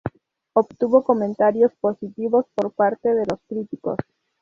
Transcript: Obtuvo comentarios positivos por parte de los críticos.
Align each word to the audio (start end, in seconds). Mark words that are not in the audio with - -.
Obtuvo 0.53 1.03
comentarios 1.03 1.75
positivos 1.79 2.47
por 2.55 2.73
parte 2.73 3.13
de 3.13 3.23
los 3.27 3.39
críticos. 3.47 3.97